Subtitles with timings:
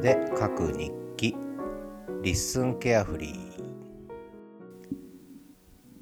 [0.00, 1.36] で書く日記。
[2.22, 3.50] リッスンケアフリー。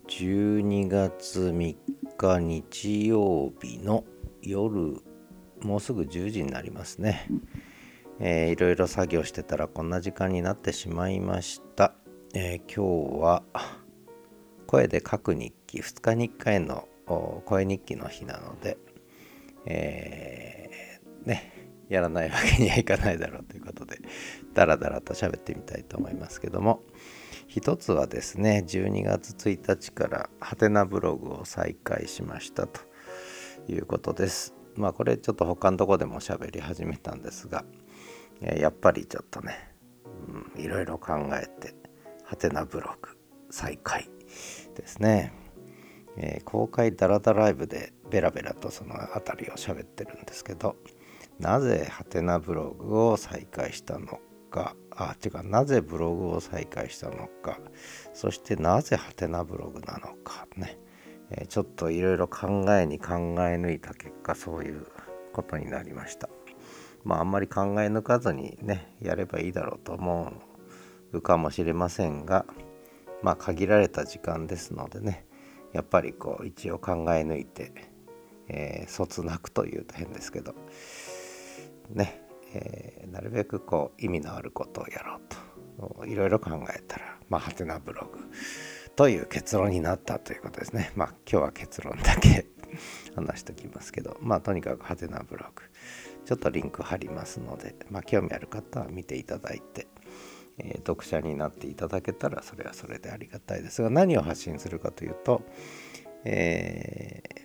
[0.07, 1.77] 12月3
[2.17, 4.05] 日日曜日の
[4.41, 5.03] 夜
[5.63, 7.27] もうすぐ10時になりますね、
[8.21, 11.95] えー、いろいろ作業してたらこんな時間になってしまいました、
[12.35, 13.43] えー、今日は
[14.69, 15.81] 声で書く日記。
[15.81, 16.87] 2日に1回の
[17.45, 18.79] 声日記の日なので、
[19.67, 21.58] えー、ね
[21.89, 23.99] やらないわけにはいかないだろうということで
[24.55, 26.83] ダラダラと喋ってみたいと思いますけども。
[27.49, 32.83] 一つはですね12月1日からハテナブログを再開しましたと
[33.69, 34.55] いうことです。
[34.77, 37.65] まあこれちょっと他のとこでも喋り始めたんですが
[38.41, 39.75] やっぱりちょっとね、
[40.57, 41.75] うん、いろいろ考えて
[42.23, 43.19] ハテナブログ
[43.51, 44.09] 再開
[44.77, 45.33] ですね、
[46.17, 50.77] えー、公開ダラダライブでベラベラとその辺りを喋ってるんですけど
[51.39, 54.19] なぜハテナブログを再開したの
[54.51, 54.75] か。
[54.91, 55.49] あ違う。
[55.49, 57.61] なぜブログを再開したのか。
[58.13, 60.79] そしてなぜハテナブログなのかね、
[61.31, 64.87] えー、ちょっといろいろ考えに考え抜いた結果そういう
[65.33, 66.29] ことになりました。
[67.05, 70.33] まああんまり考え抜かずにねやればいいだろうと思
[71.13, 72.45] うかもしれませんが
[73.23, 75.25] まあ限られた時間ですのでね
[75.73, 77.73] やっぱりこう一応考え抜いて、
[78.49, 80.55] えー、そつなくというと変ですけど。
[81.91, 82.23] ね、
[82.53, 86.07] えー、なるべくこう意味のあることをやろうと。
[86.07, 88.19] いろいろ考えたらまあハテナブログ
[88.97, 90.91] という結論になったということですね。
[90.97, 92.47] まあ今日は結論だけ
[93.15, 95.63] 話しときますけどまあとにかくハテナブログ
[96.25, 99.87] ちょっとリンク貼りますのでまあ興味ある方は見ていただいて
[100.59, 105.43] えー、読者になっていただけたらそれはそれでありがたいですが何を発信するかというと、
[106.25, 107.43] えー、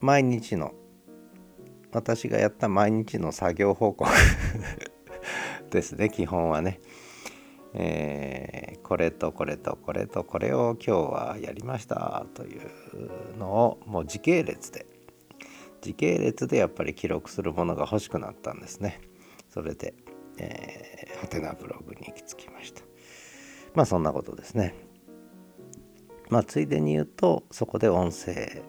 [0.00, 0.74] 毎日の
[1.92, 4.10] 私がやった毎日の作業報告
[5.70, 6.80] ですね基本はね、
[7.74, 14.86] えー、これとこれとこれとこれを今日はやりましたというのをもう時系列で
[15.80, 19.00] 時系列でやっぱり記録するものが欲しくなったんですね。
[19.48, 19.94] それで、
[20.38, 22.82] えー、ハテナブログに行き着きました。
[23.74, 24.74] まあそんなことですね。
[26.28, 28.62] まあついでに言うとそこで音声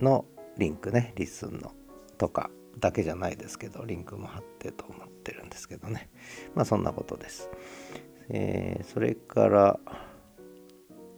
[0.00, 0.26] の
[0.58, 1.72] リンクねリスンの
[2.20, 6.10] とかだけじゃないですけどリンクも貼ってと思ってるんですけどね。
[6.54, 7.48] まあそんなことです、
[8.28, 9.80] えー、それから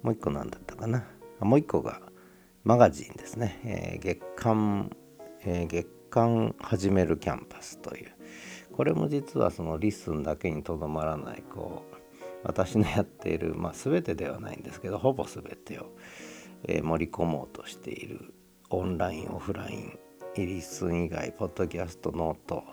[0.02, 1.04] もう一個何だったかな。
[1.40, 2.00] もう一個が
[2.62, 4.90] マガジンですね、えー、月刊、
[5.44, 8.12] えー、月刊始める Camp@Us という。
[8.72, 11.96] これも実はその LISTEN だけにとどまらないこう
[12.44, 15.92] 私のやっている、まあ、全てではないんですけどほぼ全てを、
[16.64, 18.32] えー、盛り込もうとしている
[18.70, 19.98] オンラインオフライン
[20.34, 22.64] LISTEN 以外ポッドキャストノート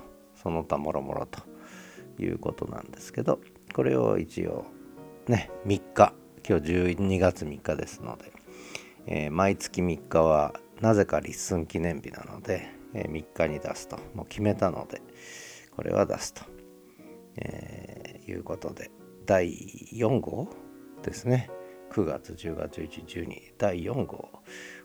[0.41, 1.41] その他もろもろと
[2.21, 3.39] いうことなんですけど
[3.73, 4.65] これを一応
[5.27, 6.13] ね3日
[6.47, 8.31] 今日12月3日ですので、
[9.07, 15.01] えー、毎月3日はなぜか立寸記念日なので、えー、3日に出すともう決めたので
[15.75, 16.43] これは出すと、
[17.35, 18.89] えー、いうことで
[19.25, 19.51] 第
[19.93, 20.47] 4号
[21.03, 21.49] ですね。
[21.91, 24.29] 9月10月11、12第4号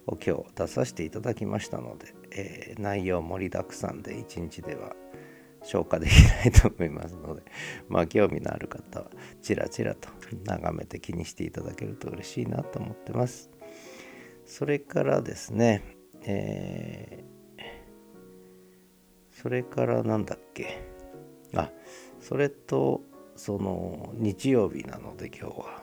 [0.07, 4.95] を今日出させていただきましたので、えー、内容盛りだくさんで1日では
[5.63, 7.43] 消化できないと思いますので、
[7.89, 9.11] まあ興味のある方は
[9.43, 10.09] チラチラと
[10.45, 13.51] 眺めて気にしていただけると嬉しいなと思ってます。
[14.45, 15.83] それからですね、
[16.23, 20.83] えー、それからなんだっけ、
[21.55, 21.73] あ、
[22.21, 23.03] それと
[23.37, 25.83] その日曜日なので今日は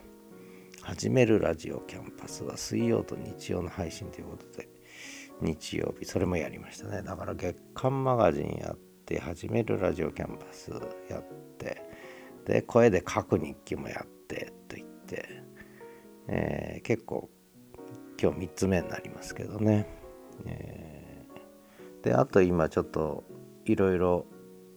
[0.83, 4.67] 始めるラジオキャンパスは水曜と日曜の配信ということで、
[5.41, 7.01] 日曜日、それもやりましたね。
[7.01, 10.71] だから月刊マガジンやって、始めるラジオ Camp@Us
[11.09, 11.23] やっ
[11.57, 11.81] て、
[12.45, 15.25] で、声で書く日記もやってと言って、
[16.27, 17.29] えー、結構
[18.21, 19.87] 今日3つ目になりますけどね。
[20.45, 23.23] えー、で、あと今ちょっと
[23.65, 24.25] いろいろ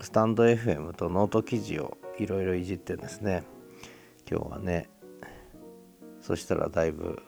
[0.01, 3.45] スタンド FM とノート記事をいろいろいじってですね、
[4.31, 4.89] 今日はね、
[6.21, 7.23] そしたらだいぶ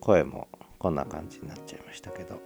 [0.00, 0.48] 声も
[0.78, 2.40] こんな感じになっちゃいましたけど。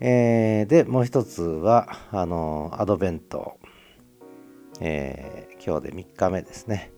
[0.00, 3.58] えー、で、もう一つは、あの、アドベント、
[4.80, 6.92] えー、今日で3日目ですね。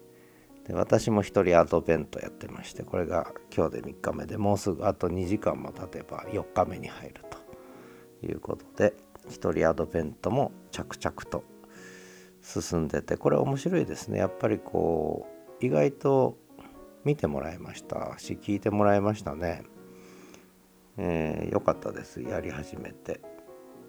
[0.67, 7.23] で私も一人アドベントやってまして、これが今日で3日目でもうすぐあと2時間も経てば4日目に入る
[8.21, 8.95] ということで、
[9.29, 11.45] 一人アドベントも着々と
[12.43, 14.19] 進んでて、これ面白いですね。
[14.19, 15.29] やっぱりこ
[15.61, 16.37] う、意外と
[17.07, 18.15] 見てもらいました。
[18.19, 19.63] し聞いてもらいましたね。
[20.99, 22.21] えー、よかったです。
[22.21, 23.21] やり始めて。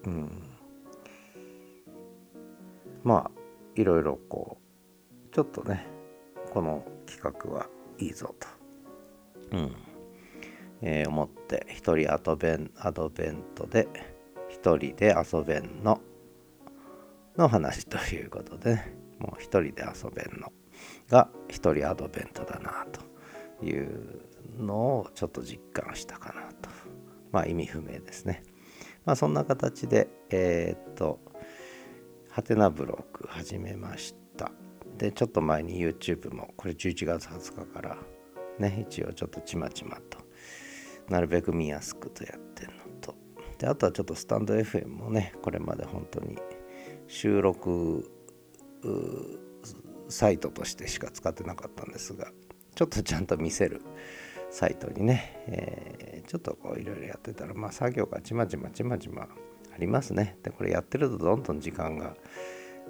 [0.05, 0.29] うん。
[3.03, 3.41] まあ
[3.75, 5.87] いろいろこうちょっとね
[6.53, 7.65] この企画は
[7.97, 8.47] いいぞと、
[9.57, 9.75] うん。
[10.83, 13.87] えー、思って一人アドベンアドベントで
[14.47, 15.99] 一人で遊べんの。
[17.35, 20.51] の話ということで、ね、もう一人で遊べんの。
[21.09, 23.06] が一人アドベントだなと。
[23.61, 24.21] いう
[24.57, 26.69] のをちょっと実感したかなと。
[27.31, 28.43] まあ意味不明ですね。
[29.05, 31.19] まあそんな形でえー、っと
[32.29, 34.51] ハテナブログ始めました。
[34.97, 37.97] でちょっと前に YouTube もこれ11月20日から
[38.59, 40.19] ね一応ちょっとちまちまと
[41.09, 43.15] なるべく見やすくとやってるのと。
[43.59, 46.37] であとはちょっとスタンド FM もねこれまで本当に
[47.07, 48.11] 収録
[50.09, 52.31] サイトとしてしか使ってなかったんですが
[52.77, 53.81] ちょっとちゃんと見せる
[54.51, 59.27] サイトにね、えー、ちょっとこういろいろやってたらまあ作業がちまちまちまちまあ
[59.79, 60.37] りますね。
[60.43, 62.13] でこれやってるとどんどん時間が、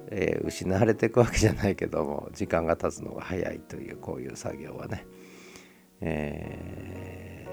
[0.10, 5.08] えー、失われていくわけじゃないけども時間が経つのが早いというこういう作業はね、
[6.02, 7.48] え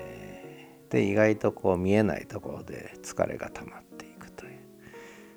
[0.89, 4.59] ー、で意外とこう見えないところで疲れが溜まっていくという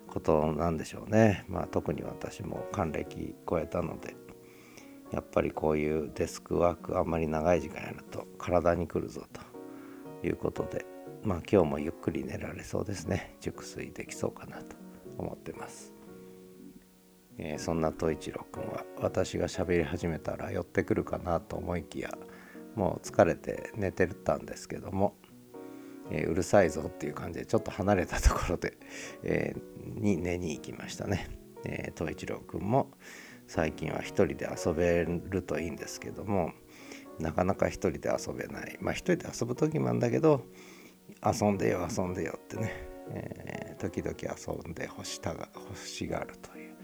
[0.07, 1.45] ことなんでしょうね。
[1.47, 4.15] まあ特に私も還暦超えたので
[5.11, 10.85] やっぱりこういうデスクワークあんまり長い時間やると体にくるぞということで
[11.23, 13.35] まあ今日もゆっくり寝られそうですね。
[13.41, 14.75] 熟睡できそうかなと
[15.17, 15.93] 思ってます、
[17.37, 22.11] えー、そんな東一郎くんは私が喋り始めたら寄ってくるかなと思いきや
[22.75, 25.15] もう疲れて寝てたんですけども、
[26.11, 28.77] えー、うるさいぞっていう感じでちょっと離れたところで、
[29.23, 31.27] えー、に寝に行きましたね、
[31.65, 32.91] えー、一郎くんも
[33.47, 36.51] 最近は一人で遊べるといいんですけども
[37.19, 38.77] なかなか一人で遊べない。
[38.79, 40.43] まあ一人で遊ぶ時もあるんだけど
[41.25, 42.73] 遊んでよ遊んでよってね、
[43.09, 46.75] えー、時々遊んで欲したが欲しがるという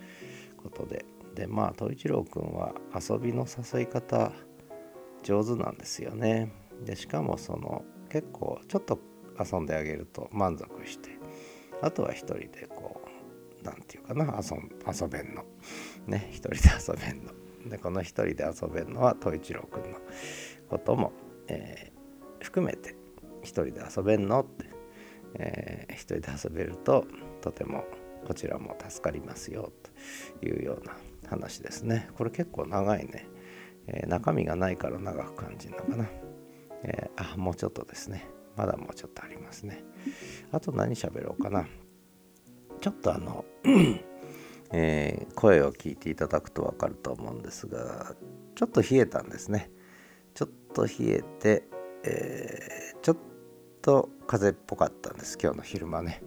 [0.58, 1.06] ことで。
[1.36, 4.32] でまあ東一郎くんは遊びの誘い方
[5.24, 6.52] 上手なんですよね。
[6.86, 9.00] でしかもその結構ちょっと
[9.40, 11.10] 遊んであげると満足して
[11.82, 13.03] あとは一人でこう
[13.64, 14.58] 何て言うかな遊
[15.02, 15.44] 遊べんの。
[16.08, 16.58] ね一人で
[16.88, 17.32] 遊べんの。
[17.70, 19.98] でこの一人で遊べんのは統一郎くんの
[20.70, 21.14] ことも、
[21.48, 22.96] えー、含めて
[23.42, 24.66] 一人で遊べんのって、
[25.36, 27.06] えー、一人で遊べると
[27.42, 27.86] とても
[28.28, 29.72] こちらも助かりますよ
[30.42, 30.96] というような
[31.30, 32.10] 話ですね。
[32.18, 33.28] これ結構長いね、
[33.88, 36.10] えー、中身がないから長く感じるのかな、
[36.84, 38.28] えー、あもうちょっとですね。
[38.56, 39.84] まだもうちょっとありますね。
[40.52, 41.66] あと何喋ろうかな。
[42.84, 43.46] ちょっとあの
[44.74, 48.14] えー、声を聞いていただくと分かると思うんですが
[48.56, 49.72] ちょっと冷えたんですね。
[50.34, 51.64] ちょっと冷えて、
[52.04, 53.18] えー、ちょっ
[53.82, 56.22] と風邪っぽかったんです今日の昼間ね。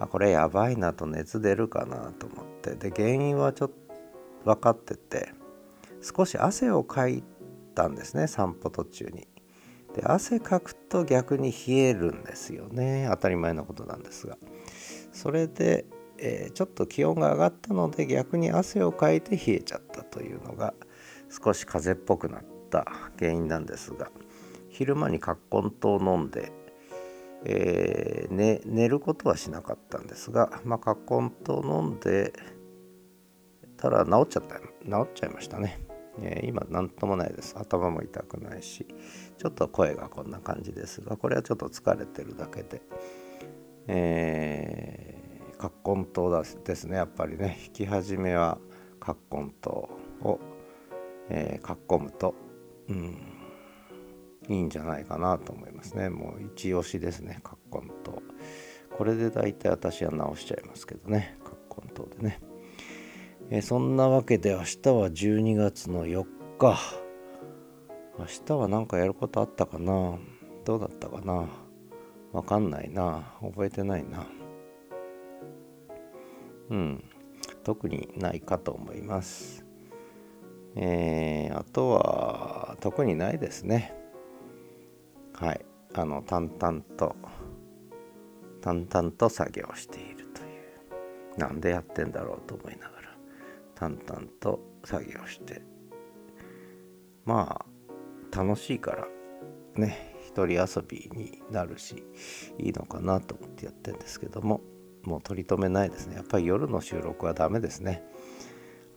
[0.00, 2.74] あこれやばいなと熱出るかなと思って。
[2.74, 3.76] で原因はちょっと
[4.44, 5.32] 分かってて
[6.00, 7.22] 少し汗をかい
[7.76, 9.28] たんですね散歩途中に。
[9.94, 13.06] で汗かくと逆に冷えるんですよね。
[13.08, 14.36] 当たり前のことなんですが
[15.12, 15.84] それで、
[16.18, 20.74] えー、ちょっと気温が上がったので逆に汗をかいて冷えちゃったというのが
[21.30, 22.86] 少し風邪っぽくなった
[23.18, 24.10] 原因なんですが
[24.68, 26.50] 昼間に葛根湯を飲んで、
[27.44, 32.32] えーね、寝ることはしなかったんですが、まあ、葛根湯を飲んで
[33.76, 34.64] たら治っちゃった治
[35.04, 35.80] っちゃいましたね。
[36.20, 37.54] え、今何ともないです。
[37.58, 38.86] 頭も痛くないし
[39.38, 42.82] ちょっと声がこんな感じですがこれはちょっと疲れてるだけで。
[43.88, 47.58] えー、葛根湯ですねやっぱりね。
[47.64, 48.58] 弾き始めは
[49.00, 49.70] 葛根湯
[50.28, 50.40] を、
[51.28, 52.34] えー、かっこむと、
[52.88, 53.18] うん、
[54.48, 56.10] いいんじゃないかなと思いますね。
[56.10, 58.22] もう一押しですね葛根湯。
[58.96, 61.58] これで大体私は直しちゃいますけどね葛
[61.96, 62.40] 根湯でね、
[63.50, 66.24] えー、そんなわけで明日は12月の4
[66.58, 66.78] 日。
[68.18, 70.18] 明日は何かやることあったかな？
[70.64, 71.48] どうだったかな？
[72.32, 73.34] わかんないな。
[73.42, 74.26] 覚えてないな。
[76.70, 77.04] うん。
[77.62, 79.66] 特にないかと思います。
[80.74, 83.94] えー、あとは特にないですね。
[85.34, 85.64] はい。
[85.92, 87.14] あの淡々と。
[88.62, 90.44] 淡々と作業しているとい
[91.36, 91.38] う。
[91.38, 93.16] なんでやってんだろうと思いながら。
[93.74, 95.62] 淡々と作業して。
[97.26, 97.62] ま
[98.32, 99.06] あ楽しいから。
[99.74, 100.11] ね。
[100.34, 102.02] 一人遊びになるし
[102.58, 104.60] いいのかなと思ってやってるんですけども。
[105.04, 106.16] もう取り留めないですね。
[106.16, 108.02] やっぱり夜の収録はダメですね。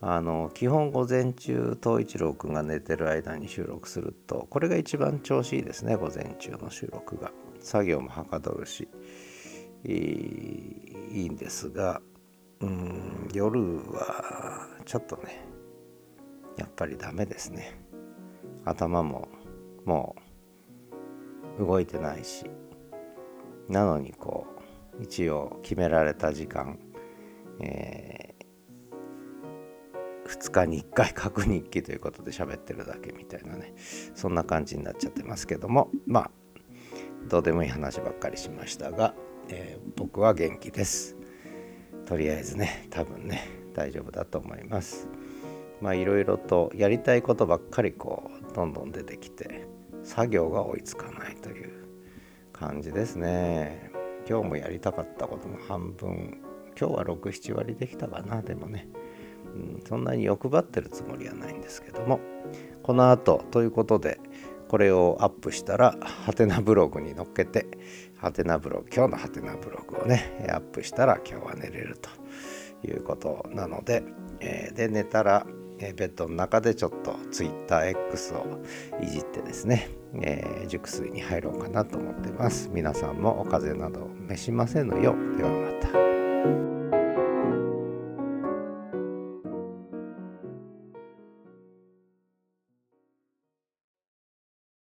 [0.02, 7.32] あの基本午前中東一郎くんが寝てる間に収録するとこれが一番調子いいですね午前中の収録が。
[7.62, 8.88] 作業もはかどるし
[9.84, 12.00] いいんですが
[12.60, 13.60] うん夜
[13.92, 15.48] はちょっとね
[16.58, 17.80] やっぱりダメですね。
[18.66, 19.28] 頭も
[19.86, 20.25] もう
[21.60, 22.46] 動いてないし。
[23.68, 24.46] なのにこ
[25.00, 26.78] う一応決められた時間、
[27.60, 33.74] えー、2日に1回書く日記ということで喋ってるだけみたいなね。
[34.14, 35.90] そんな感じになっちゃってますけども。
[36.06, 36.32] まあ
[37.28, 39.16] どうでもいい話ばっかりしましたが、
[39.50, 41.16] えー、僕は元気です。
[42.06, 45.08] とりあえずね多分ね大丈夫だと思います。
[45.82, 49.68] まあいろいろとやりたいことばっかりこうどんどん出てきて
[50.06, 51.74] 作業が追いつかないという
[52.54, 53.92] 感じですね。
[54.30, 56.40] 今日もやりたかったことの半分。
[56.80, 58.88] 今日は67割できたかなでもね、
[59.56, 62.20] うん、そんなに欲張ってるつもりはないんですけども。
[62.84, 64.20] この後ということで
[64.68, 67.66] これをアップしたらハテナブログに載っけて
[68.18, 72.10] ハテナブログ今日のハテナブログをねアップしたら今日は寝れると
[72.88, 74.04] いうことなので、
[74.40, 75.48] えー、で寝たら
[75.80, 78.62] えベッドの中でちょっと TwitterX を
[79.02, 79.90] いじってですね、
[80.22, 82.70] えー、熟睡に入ろうかなと思ってます。
[82.72, 85.16] 皆さんもお風邪など召しませんのよ。
[85.38, 86.75] ではまた。